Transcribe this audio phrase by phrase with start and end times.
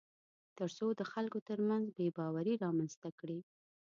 [0.57, 3.39] تر څو د خلکو ترمنځ بېباوري رامنځته کړي